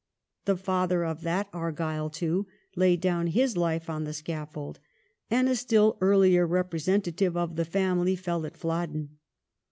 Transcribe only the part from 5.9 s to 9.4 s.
earlier representative of the family fell at Plodden.